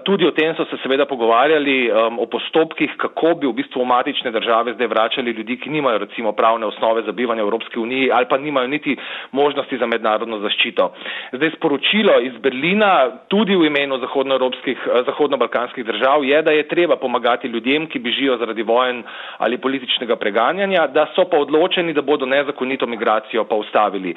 Tudi 0.04 0.26
o 0.26 0.30
tem 0.30 0.54
so 0.54 0.64
se 0.68 0.76
seveda 0.82 1.06
pogovarjali, 1.06 1.90
o 1.92 2.26
postopkih, 2.26 2.90
kako 3.00 3.34
bi 3.40 3.46
v 3.46 3.52
bistvu 3.56 3.84
matične 3.84 4.30
države 4.30 4.74
zdaj 4.74 4.86
vračali 4.86 5.30
ljudi, 5.32 5.56
ki 5.56 5.70
nimajo 5.70 5.98
recimo 5.98 6.32
pravne 6.32 6.66
osnove 6.66 7.02
za 7.02 7.12
bivanje 7.12 7.42
v 7.42 7.48
Evropski 7.48 7.78
uniji 7.78 8.10
ali 8.12 8.26
pa 8.28 8.36
nimajo 8.38 8.66
niti 8.66 8.96
možnosti 9.32 9.78
za 9.78 9.86
mednarodno 9.86 10.38
zaščito. 10.38 10.92
Zdaj 11.32 11.50
sporočilo 11.56 12.20
iz 12.20 12.32
Berlina 12.42 13.10
tudi 13.28 13.56
v 13.56 13.66
imenu 13.66 13.98
zahodno-balkanskih 13.98 15.84
držav 15.86 16.24
je, 16.24 16.42
da 16.42 16.52
je 16.52 16.68
treba 16.68 16.96
pomagati 16.96 17.48
ljudem, 17.48 17.86
ki 17.86 17.98
bežijo 17.98 18.36
zaradi 18.36 18.62
vojen 18.62 19.02
ali 19.38 19.58
političnega 19.58 20.16
preganjanja, 20.16 20.86
da 20.86 21.06
so 21.14 21.24
pa 21.24 21.38
odločeni, 21.38 21.92
da 21.92 22.02
bodo 22.02 22.26
nezakonito 22.26 22.86
migracijo 22.86 23.44
pa 23.44 23.54
ustavili. 23.54 24.14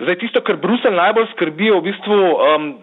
Zdaj, 0.00 0.14
tisto, 0.18 0.40
kar 0.40 0.56
Brusel 0.56 0.94
najbolj 0.94 1.26
skrbi, 1.32 1.66
je 1.66 1.72
v 1.78 1.82
bistvu 1.82 2.14
um, 2.14 2.74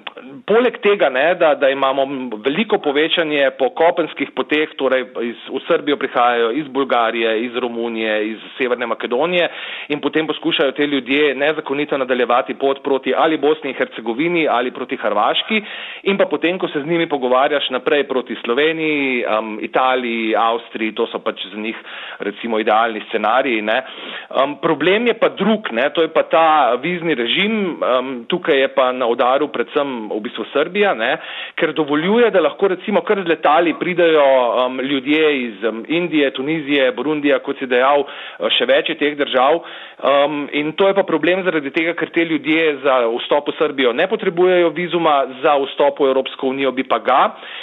poleg 0.61 0.77
tega, 0.77 1.09
ne, 1.09 1.33
da, 1.35 1.55
da 1.57 1.69
imamo 1.73 2.05
veliko 2.45 2.77
povečanje 2.77 3.49
po 3.57 3.71
kopenskih 3.73 4.29
poteh, 4.37 4.69
torej 4.77 5.07
iz, 5.25 5.39
v 5.49 5.61
Srbijo 5.65 5.97
prihajajo 5.97 6.51
iz 6.59 6.67
Bulgarije, 6.69 7.31
iz 7.47 7.55
Romunije, 7.57 8.13
iz 8.27 8.43
Severne 8.57 8.85
Makedonije 8.85 9.47
in 9.89 10.01
potem 10.01 10.27
poskušajo 10.27 10.71
te 10.77 10.85
ljudje 10.87 11.33
nezakonito 11.35 11.97
nadaljevati 11.97 12.53
pot 12.53 12.83
proti 12.83 13.13
ali 13.17 13.37
Bosni 13.37 13.71
in 13.71 13.75
Hercegovini 13.75 14.47
ali 14.49 14.71
proti 14.71 14.97
Hrvaški 14.97 15.61
in 16.03 16.17
pa 16.17 16.25
potem, 16.25 16.59
ko 16.59 16.67
se 16.67 16.81
z 16.81 16.85
njimi 16.85 17.09
pogovarjaš 17.09 17.69
naprej 17.69 18.03
proti 18.07 18.37
Sloveniji, 18.45 19.25
um, 19.25 19.57
Italiji, 19.61 20.35
Avstriji, 20.37 20.93
to 20.95 21.07
so 21.07 21.19
pač 21.19 21.41
za 21.53 21.57
njih 21.57 21.77
recimo 22.19 22.59
idealni 22.59 23.01
scenariji. 23.09 23.63
Um, 23.63 24.57
problem 24.61 25.07
je 25.07 25.13
pa 25.13 25.29
drug, 25.29 25.71
ne, 25.71 25.89
to 25.89 26.01
je 26.01 26.13
pa 26.13 26.23
ta 26.23 26.75
vizni 26.81 27.15
režim, 27.15 27.81
um, 27.81 28.13
tukaj 28.29 28.61
je 28.61 28.67
pa 28.75 28.91
na 28.91 29.07
udaru 29.07 29.47
predvsem 29.47 30.09
v 30.09 30.21
bistvu 30.21 30.45
Srbija, 30.53 30.93
ne, 30.93 31.17
ker 31.55 31.73
dovoljuje, 31.73 32.31
da 32.31 32.41
lahko 32.41 32.67
recimo 32.67 33.01
kar 33.01 33.21
z 33.23 33.27
letali 33.29 33.73
pridajo 33.79 34.23
um, 34.65 34.79
ljudje 34.81 35.23
iz 35.41 35.63
um, 35.63 35.83
Indije, 35.87 36.31
Tunizije, 36.33 36.91
Burundija, 36.91 37.39
kot 37.39 37.59
si 37.59 37.67
dejal, 37.67 38.03
uh, 38.05 38.49
še 38.57 38.65
več 38.69 38.89
je 38.93 38.97
teh 38.99 39.17
držav. 39.19 39.61
Um, 40.01 40.47
in 40.51 40.71
to 40.73 40.87
je 40.89 40.95
pa 40.97 41.03
problem 41.05 41.43
zaradi 41.45 41.69
tega, 41.73 41.93
ker 41.93 42.09
te 42.09 42.25
ljudje 42.25 42.77
za 42.83 43.01
vstop 43.05 43.51
v 43.51 43.57
Srbijo 43.59 43.93
ne 43.93 44.07
potrebujejo 44.09 44.71
vizuma, 44.73 45.15
za 45.43 45.55
vstop 45.61 45.99
v 46.01 46.09
Evropsko 46.11 46.49
unijo 46.49 46.71
bi 46.71 46.83
pa 46.83 46.97
ga 46.99 47.21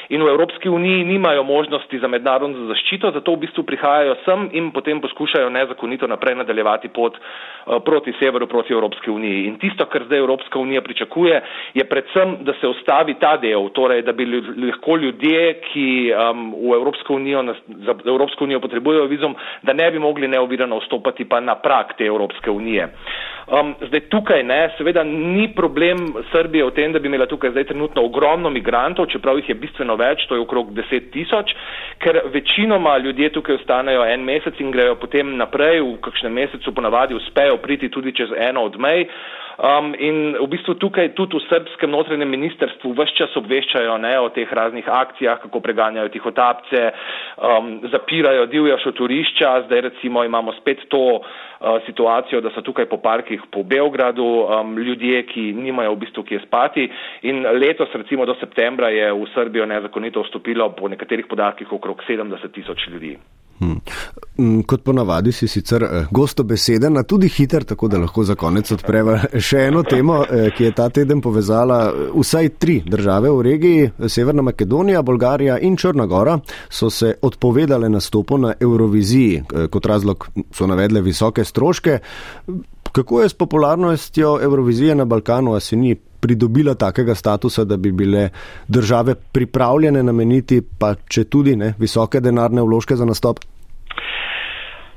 in 0.08 0.22
v 0.22 0.30
Evropski 0.30 0.68
uniji 0.70 1.04
nimajo 1.04 1.42
možnosti 1.44 1.98
za 1.98 2.08
mednarodno 2.08 2.68
zaščito, 2.70 3.10
zato 3.16 3.34
v 3.34 3.42
bistvu 3.46 3.64
prihajajo 3.66 4.16
sem 4.24 4.48
in 4.52 4.70
potem 4.72 5.00
poskušajo 5.02 5.50
nezakonito 5.50 6.06
naprej 6.06 6.38
nadaljevati 6.40 6.88
pot 6.88 7.18
uh, 7.18 7.78
proti 7.84 8.14
severu, 8.20 8.46
proti 8.46 8.72
Evropski 8.72 9.10
uniji. 9.10 9.46
In 9.48 9.58
tisto, 9.58 9.86
kar 9.90 10.06
zdaj 10.06 10.18
Evropska 10.22 10.58
unija 10.58 10.82
pričakuje, 10.82 11.42
je 11.74 11.84
predvsem 11.84 12.36
da 12.46 12.54
se 12.60 12.66
ustavi 12.78 13.18
ta 13.20 13.36
del, 13.36 13.68
torej 13.74 14.02
da 14.06 14.12
bi 14.12 14.24
lahko 14.24 14.96
ljudje, 14.96 15.60
ki 15.68 15.86
um, 16.14 16.52
v 16.54 16.74
Evropsko 16.78 17.14
unijo, 17.18 17.42
za 17.86 17.94
Evropsko 18.06 18.44
unijo 18.44 18.60
potrebujejo 18.60 19.06
vizum, 19.10 19.34
da 19.62 19.72
ne 19.72 19.90
bi 19.90 19.98
mogli 19.98 20.28
neovirano 20.28 20.78
vstopati 20.78 21.24
pa 21.28 21.40
na 21.40 21.54
prak 21.54 21.96
te 21.98 22.06
Evropske 22.06 22.50
unije. 22.50 22.88
Um, 23.48 23.74
zdaj 23.88 24.00
tukaj 24.12 24.42
ne, 24.44 24.60
seveda 24.76 25.02
ni 25.04 25.48
problem 25.56 25.96
Srbije 26.32 26.64
v 26.64 26.74
tem, 26.76 26.92
da 26.92 26.98
bi 26.98 27.08
imela 27.08 27.26
tukaj 27.26 27.50
zdaj 27.50 27.64
trenutno 27.64 28.04
ogromno 28.04 28.50
migrantov, 28.50 29.06
čeprav 29.08 29.38
jih 29.40 29.48
je 29.48 29.54
bistveno 29.56 29.96
več, 29.96 30.26
to 30.28 30.36
je 30.36 30.44
okrog 30.44 30.74
deset 30.76 31.10
tisoč, 31.12 31.54
ker 31.98 32.20
večinoma 32.32 32.98
ljudje 32.98 33.32
tukaj 33.32 33.56
ostanejo 33.56 34.04
en 34.04 34.24
mesec 34.24 34.60
in 34.60 34.70
grejo 34.70 34.98
potem 35.00 35.36
naprej, 35.36 35.80
v 35.80 35.96
kakšnem 36.04 36.32
mesecu 36.32 36.74
ponavadi 36.74 37.16
uspejo 37.16 37.56
priti 37.56 37.88
tudi 37.88 38.12
čez 38.12 38.32
eno 38.36 38.68
od 38.68 38.76
mej. 38.78 39.08
Um, 39.58 39.90
in 39.98 40.38
v 40.38 40.46
bistvu 40.46 40.78
tukaj 40.78 41.18
tudi 41.18 41.34
v 41.34 41.42
srpskem 41.50 41.90
notranjem 41.90 42.30
ministerstvu 42.30 42.92
vse 42.94 43.14
čas 43.18 43.32
obveščajo 43.34 43.96
ne, 43.98 44.12
o 44.22 44.28
teh 44.30 44.46
raznih 44.46 44.86
akcijah, 44.86 45.40
kako 45.42 45.58
preganjajo 45.58 46.12
tihotapce, 46.14 46.82
um, 47.42 47.72
zapirajo 47.90 48.46
divja 48.46 48.76
šoturišča. 48.78 49.66
Zdaj 49.66 49.80
recimo 49.88 50.22
imamo 50.22 50.54
spet 50.60 50.86
to 50.86 51.18
uh, 51.18 51.82
situacijo, 51.90 52.38
da 52.40 52.54
so 52.54 52.62
tukaj 52.62 52.86
po 52.86 53.00
parkih 53.02 53.50
po 53.50 53.64
Beogradu 53.66 54.28
um, 54.46 54.78
ljudje, 54.78 55.24
ki 55.26 55.50
nimajo 55.58 55.96
v 55.96 56.02
bistvu 56.06 56.22
kje 56.22 56.38
spati. 56.46 56.86
In 57.26 57.42
letos 57.58 57.90
recimo 57.98 58.30
do 58.30 58.38
septembra 58.38 58.94
je 58.94 59.10
v 59.10 59.26
Srbijo 59.34 59.66
nezakonito 59.66 60.22
vstopilo 60.22 60.70
po 60.78 60.86
nekaterih 60.86 61.26
podatkih 61.26 61.72
okrog 61.72 62.06
70 62.06 62.54
tisoč 62.54 62.86
ljudi. 62.94 63.16
Hmm. 63.58 63.80
Mm, 64.38 64.60
kot 64.70 64.84
ponavadi 64.86 65.32
si 65.32 65.48
sicer 65.48 65.82
eh, 65.82 66.04
gosto 66.10 66.44
beseden, 66.44 66.96
a 66.96 67.02
tudi 67.02 67.28
hiter, 67.28 67.64
tako 67.64 67.88
da 67.88 67.98
lahko 67.98 68.22
za 68.24 68.36
konec 68.38 68.70
odpreva 68.70 69.16
še 69.48 69.64
eno 69.66 69.82
temo, 69.82 70.20
eh, 70.22 70.52
ki 70.54 70.68
je 70.68 70.74
ta 70.78 70.86
teden 70.94 71.20
povezala 71.20 71.80
eh, 71.88 72.04
vsaj 72.14 72.52
tri 72.62 72.78
države 72.86 73.32
v 73.34 73.42
regiji. 73.42 73.90
Severna 74.06 74.42
Makedonija, 74.46 75.02
Bolgarija 75.02 75.58
in 75.58 75.76
Črnagora 75.76 76.38
so 76.70 76.90
se 76.90 77.16
odpovedale 77.22 77.88
nastopu 77.90 78.38
na 78.38 78.54
Euroviziji. 78.60 79.42
Kot 79.70 79.86
razlog 79.86 80.28
so 80.54 80.66
navedle 80.66 81.02
visoke 81.02 81.44
stroške. 81.44 81.98
Kako 82.92 83.22
je 83.22 83.28
s 83.28 83.34
popularnostjo 83.34 84.38
Eurovizije 84.42 84.94
na 84.94 85.04
Balkanu, 85.04 85.54
a 85.54 85.60
si 85.60 85.76
ni 85.76 85.96
pridobila 86.20 86.74
takega 86.74 87.14
statusa, 87.14 87.64
da 87.64 87.76
bi 87.76 87.92
bile 87.92 88.28
države 88.68 89.14
pripravljene 89.14 90.02
nameniti 90.02 90.60
pa 90.78 90.94
če 91.08 91.24
tudi 91.24 91.56
ne, 91.56 91.74
visoke 91.78 92.20
denarne 92.20 92.62
vložke 92.62 92.96
za 92.96 93.04
nastop? 93.04 93.40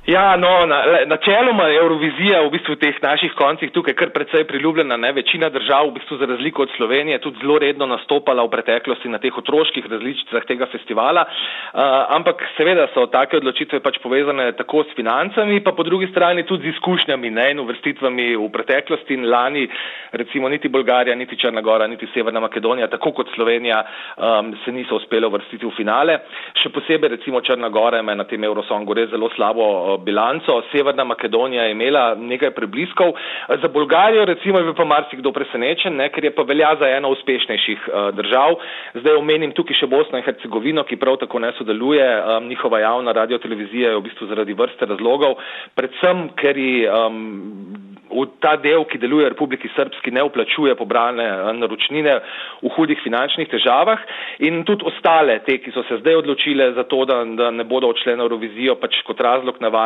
Ja, 0.05 0.36
no, 0.36 0.65
načeloma 1.05 1.63
na 1.63 1.74
Eurovizija 1.77 2.39
v 2.41 2.50
bistvu 2.55 2.74
v 2.74 2.79
teh 2.81 2.96
naših 3.03 3.36
koncih 3.38 3.70
tukaj 3.70 3.93
kar 3.93 4.10
precej 4.10 4.48
priljubljena. 4.50 4.98
Ne? 4.98 5.12
Večina 5.13 5.50
držav 5.53 5.91
v 5.91 6.00
bistvu 6.00 6.17
za 6.17 6.25
razliko 6.25 6.63
od 6.65 6.72
Slovenije 6.74 7.20
tudi 7.22 7.38
zelo 7.41 7.60
redno 7.62 7.86
nastopala 7.86 8.41
v 8.43 8.50
preteklosti 8.50 9.12
na 9.13 9.20
teh 9.22 9.38
otroških 9.38 9.86
različicah 9.86 10.48
tega 10.50 10.65
festivala. 10.72 11.22
Uh, 11.22 11.81
ampak 12.17 12.41
seveda 12.58 12.88
so 12.96 13.05
take 13.13 13.38
odločitve 13.38 13.79
pač 13.79 14.00
povezane 14.01 14.48
tako 14.58 14.81
s 14.89 14.96
financami, 14.98 15.62
pa 15.62 15.72
po 15.77 15.86
drugi 15.86 16.10
strani 16.10 16.48
tudi 16.50 16.65
z 16.65 16.74
izkušnjami 16.74 17.29
ne? 17.29 17.51
in 17.51 17.62
uvrstitvami 17.62 18.36
v 18.41 18.50
preteklosti 18.50 19.13
in 19.13 19.29
lani 19.29 19.67
recimo 20.12 20.50
niti 20.50 20.70
Bolgarija, 20.70 21.15
niti 21.15 21.38
Črnagora, 21.38 21.88
niti 21.88 22.10
Severna 22.13 22.39
Makedonija, 22.39 22.88
tako 22.88 23.12
kot 23.12 23.29
Slovenija, 23.36 23.86
um, 24.17 24.55
se 24.65 24.72
niso 24.72 24.98
uspele 24.98 25.27
uvrstiti 25.27 25.65
v 25.65 25.77
finale. 25.77 26.17
Še 26.58 26.74
posebej 26.74 27.15
recimo 27.20 27.46
Črnagora 27.46 28.01
ima 28.01 28.17
na 28.17 28.25
tem 28.25 28.43
Eurosongu 28.43 28.98
res 28.98 29.13
zelo 29.13 29.29
slabo 29.38 29.90
bilanco. 29.98 30.62
Severna 30.71 31.03
Makedonija 31.03 31.63
je 31.63 31.71
imela 31.71 32.15
nekaj 32.15 32.51
prebliskov. 32.51 33.13
Za 33.62 33.67
Bolgarijo 33.67 34.25
recimo 34.25 34.60
je 34.60 34.74
pa 34.74 34.86
marsikdo 34.86 35.31
presenečen, 35.31 35.95
ne, 35.95 36.10
ker 36.10 36.24
je 36.24 36.36
pa 36.36 36.43
velja 36.48 36.75
za 36.79 36.89
eno 36.89 37.10
uspešnejših 37.10 37.88
uh, 37.88 38.10
držav. 38.15 38.55
Zdaj 39.01 39.19
omenim 39.19 39.51
tukaj 39.51 39.79
še 39.81 39.88
Bosno 39.91 40.19
in 40.19 40.25
Hercegovino, 40.25 40.83
ki 40.83 41.00
prav 41.00 41.19
tako 41.21 41.39
ne 41.39 41.51
sodeluje. 41.57 42.07
Njihova 42.48 42.79
javna 42.79 43.12
radiotelevizija 43.12 43.89
je 43.89 43.98
v 43.98 44.05
bistvu 44.07 44.27
zaradi 44.27 44.53
vrste 44.53 44.86
razlogov, 44.86 45.38
predvsem 45.75 46.29
ker 46.39 46.57
ji 46.57 46.88
um, 46.88 47.91
v 48.12 48.27
ta 48.43 48.55
del, 48.60 48.83
ki 48.86 49.00
deluje 49.00 49.25
v 49.25 49.33
Republiki 49.33 49.71
Srpski, 49.71 50.12
ne 50.12 50.24
uplačuje 50.27 50.75
pobrane 50.75 51.24
eh, 51.24 51.53
naročnine 51.55 52.13
v 52.62 52.71
hudih 52.75 53.00
finančnih 53.03 53.48
težavah 53.48 54.00
in 54.43 54.63
tudi 54.67 54.86
ostale, 54.86 55.39
te, 55.48 55.57
ki 55.63 55.71
so 55.71 55.83
se 55.88 56.01
zdaj 56.03 56.21
odločile 56.21 56.74
za 56.75 56.83
to, 56.83 57.05
da, 57.07 57.24
da 57.24 57.51
ne 57.55 57.63
bodo 57.63 57.89
odšle 57.91 58.17
na 58.17 58.27
Eurovizijo, 58.27 58.75
pač 58.75 59.00
kot 59.07 59.19
razlog 59.24 59.62
navajajo 59.63 59.81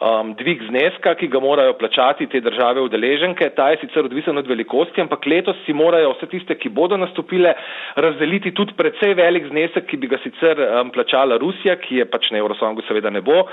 um, 0.00 0.34
dvig 0.38 0.62
zneska, 0.68 1.14
ki 1.18 1.28
ga 1.28 1.40
morajo 1.40 1.72
plačati 1.78 2.26
te 2.26 2.40
države 2.40 2.80
udeleženke. 2.80 3.50
Ta 3.56 3.70
je 3.70 3.76
sicer 3.80 4.04
odvisen 4.04 4.38
od 4.38 4.46
velikosti, 4.46 5.00
ampak 5.00 5.26
letos 5.26 5.56
si 5.66 5.72
morajo 5.72 6.12
vse 6.16 6.26
tiste, 6.30 6.54
ki 6.58 6.68
bodo 6.68 6.96
nastopile, 6.96 7.54
razdeliti 7.96 8.54
tudi 8.54 8.72
precej 8.76 9.14
velik 9.14 9.48
znesek, 9.50 9.86
ki 9.90 9.96
bi 9.96 10.06
ga 10.06 10.18
sicer 10.22 10.60
um, 10.60 10.90
plačala 10.90 11.36
Rusija, 11.38 11.76
ki 11.76 12.02
je 12.02 12.04
pač 12.10 12.30
na 12.30 12.38
Eurosongu 12.38 12.82
seveda 12.88 13.10
ne 13.10 13.20
bo. 13.20 13.44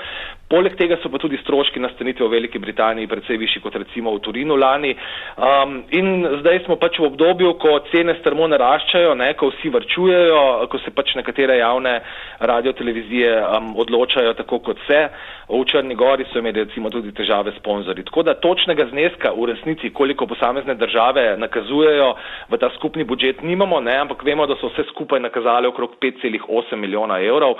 Poleg 0.48 0.76
tega 0.78 0.98
so 1.02 1.10
pa 1.10 1.18
tudi 1.18 1.38
stroški 1.42 1.80
nastanitve 1.82 2.26
v 2.26 2.36
Veliki 2.36 2.58
Britaniji 2.62 3.10
precej 3.10 3.36
višji 3.40 3.62
kot 3.64 3.74
recimo 3.76 4.14
v 4.14 4.22
Turinu 4.22 4.56
lani. 4.56 4.94
Um, 5.36 5.80
in 5.90 6.26
zdaj 6.40 6.62
smo 6.66 6.76
pač 6.80 7.00
v 7.00 7.08
obdobju, 7.10 7.54
ko 7.62 7.78
cene 7.90 8.14
strmo 8.20 8.46
naraščajo, 8.48 9.14
ne, 9.18 9.32
ko 9.34 9.50
vsi 9.50 9.72
vrčujejo, 9.74 10.42
ko 10.70 10.78
se 10.84 10.94
pač 10.94 11.14
nekatere 11.18 11.58
javne 11.58 11.98
radiotelevizije 12.40 13.34
um, 13.42 13.74
odločajo 13.82 14.34
tako 14.38 14.58
kot 14.70 14.78
se. 14.86 15.02
V 15.48 15.62
Črni 15.64 15.94
gori 15.94 16.24
so 16.32 16.38
imeli 16.42 16.64
recimo 16.64 16.90
tudi 16.90 17.12
težave 17.14 17.52
s 17.54 17.60
sponzorji. 17.60 18.04
Tako 18.04 18.22
da 18.26 18.34
točnega 18.34 18.86
zneska 18.90 19.30
v 19.30 19.46
resnici, 19.52 19.92
koliko 19.94 20.26
posamezne 20.26 20.74
države 20.74 21.36
nakazujejo 21.38 22.14
v 22.50 22.58
ta 22.58 22.70
skupni 22.74 23.04
budžet, 23.04 23.42
nimamo, 23.42 23.80
ne, 23.80 23.94
ampak 23.96 24.24
vemo, 24.26 24.46
da 24.46 24.56
so 24.58 24.72
vse 24.72 24.88
skupaj 24.90 25.20
nakazali 25.22 25.70
okrog 25.70 25.94
5,8 26.02 26.74
milijona 26.76 27.20
evrov. 27.22 27.54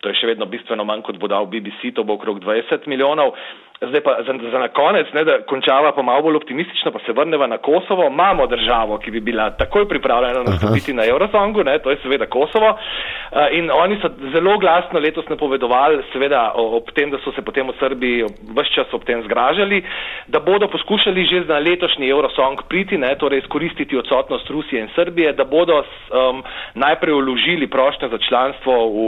To 0.00 0.08
je 0.08 0.16
še 0.16 0.26
vedno 0.32 0.46
bistveno 0.46 0.84
manj, 0.84 1.02
kot 1.02 1.18
bo 1.20 1.28
dal 1.28 1.46
BBC, 1.50 1.92
to 1.96 2.04
bo 2.04 2.16
okrog 2.16 2.40
20 2.40 2.88
milijonov. 2.88 3.34
Zdaj 3.80 4.00
pa 4.00 4.16
za, 4.26 4.32
za 4.50 4.58
na 4.58 4.68
konec, 4.68 5.06
ne, 5.12 5.24
da 5.24 5.42
končava 5.44 5.92
pa 5.92 6.02
malo 6.02 6.22
bolj 6.22 6.36
optimistično, 6.36 6.90
pa 6.92 6.98
se 7.06 7.12
vrneva 7.12 7.46
na 7.46 7.58
Kosovo. 7.58 8.06
Imamo 8.06 8.46
državo, 8.46 8.98
ki 8.98 9.10
bi 9.10 9.20
bila 9.20 9.50
takoj 9.50 9.88
pripravljena 9.88 10.42
nastopiti 10.42 10.94
na 10.94 11.04
Eurosongu, 11.04 11.64
ne, 11.64 11.78
to 11.78 11.90
je 11.90 11.98
seveda 12.02 12.26
Kosovo. 12.26 12.70
Uh, 12.70 13.38
in 13.52 13.70
oni 13.70 13.98
so 14.00 14.08
zelo 14.32 14.58
glasno 14.58 15.00
letos 15.00 15.28
napovedovali, 15.28 16.02
seveda 16.12 16.52
ob 16.54 16.88
tem, 16.94 17.10
da 17.10 17.18
so 17.18 17.32
se 17.36 17.42
potem 17.42 17.68
v 17.68 17.74
Srbiji 17.78 18.24
vse 18.56 18.72
čas 18.74 18.94
ob 18.96 19.04
tem 19.04 19.22
zgražali, 19.22 19.82
da 20.26 20.40
bodo 20.40 20.68
poskušali 20.68 21.26
že 21.26 21.44
na 21.44 21.58
letošnji 21.58 22.08
Eurosong 22.08 22.64
priti, 22.68 22.96
ne, 22.98 23.12
torej 23.18 23.38
izkoristiti 23.44 23.98
odsotnost 23.98 24.50
Rusije 24.50 24.82
in 24.82 24.88
Srbije, 24.94 25.32
da 25.32 25.44
bodo 25.44 25.82
um, 25.82 26.42
najprej 26.74 27.12
vložili 27.12 27.66
prošnje 27.66 28.08
za 28.08 28.18
članstvo 28.28 28.72
v 28.88 29.04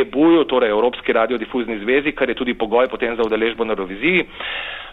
EBU-ju, 0.00 0.44
torej 0.44 0.70
Evropski 0.70 1.12
radiodifuzni 1.12 1.78
zvezi, 1.78 2.12
kar 2.12 2.28
je 2.28 2.34
tudi 2.34 2.58
pogoj 2.58 2.88
potem 2.88 3.16
za 3.16 3.22
udeležbo 3.22 3.64
na 3.64 3.72
Euroviziji 3.72 3.99
televiziji. 4.00 4.26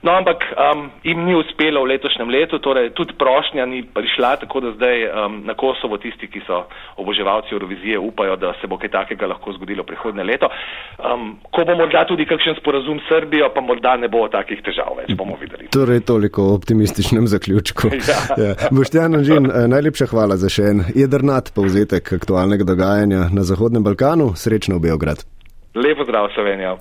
No, 0.03 0.11
ampak 0.11 0.37
um, 0.53 0.91
jim 1.03 1.25
ni 1.25 1.33
uspelo 1.35 1.81
v 1.81 1.89
letošnjem 1.89 2.29
letu, 2.29 2.59
torej 2.61 2.91
tudi 2.93 3.15
prošnja 3.17 3.65
ni 3.65 3.81
prišla, 3.81 4.35
tako 4.45 4.59
da 4.61 4.71
zdaj 4.77 4.97
um, 5.09 5.41
na 5.45 5.53
Kosovo 5.57 5.97
tisti, 5.97 6.29
ki 6.29 6.43
so 6.45 6.67
oboževalci 7.01 7.49
Eurovizije, 7.53 7.99
upajo, 7.99 8.35
da 8.35 8.53
se 8.61 8.67
bo 8.67 8.77
kaj 8.77 8.91
takega 8.93 9.27
lahko 9.27 9.51
zgodilo 9.57 9.83
prihodne 9.83 10.23
leto. 10.23 10.49
Um, 11.01 11.39
ko 11.51 11.65
bo 11.65 11.75
morda 11.75 12.05
tudi 12.05 12.27
kakšen 12.29 12.55
sporazum 12.61 12.99
s 12.99 13.09
Srbijo, 13.09 13.49
pa 13.55 13.61
morda 13.61 13.95
ne 13.97 14.07
bo 14.07 14.27
takih 14.29 14.61
težav 14.61 14.93
več, 15.01 15.17
bomo 15.17 15.35
videli. 15.41 15.71
Torej, 15.73 16.05
toliko 16.05 16.45
o 16.45 16.53
optimističnem 16.55 17.27
zaključku. 17.27 17.89
ja. 18.11 18.19
ja. 18.45 18.53
Boštjan 18.71 19.17
Anžin, 19.17 19.49
eh, 19.49 19.65
najlepša 19.67 20.11
hvala 20.13 20.37
za 20.37 20.49
še 20.49 20.69
en 20.75 20.85
jedrnat 20.93 21.49
povzetek 21.57 22.13
aktualnega 22.21 22.69
dogajanja 22.69 23.31
na 23.33 23.41
Zahodnem 23.41 23.83
Balkanu. 23.83 24.35
Srečno 24.37 24.77
v 24.77 24.91
Beograd. 24.91 25.25
Lepo 25.77 26.03
zdrav, 26.03 26.29
Slovenija. 26.33 26.75